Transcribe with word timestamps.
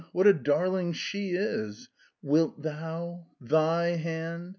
What 0.13 0.25
a 0.25 0.33
darling 0.33 0.93
SHE 0.93 1.33
is! 1.35 1.87
'Wilt 2.23 2.63
THOU?' 2.63 3.23
'THY 3.39 3.85
hand'!" 3.97 4.49